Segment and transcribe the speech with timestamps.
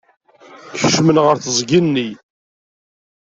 [0.79, 2.09] Kecmen ɣer teẓgi-nni.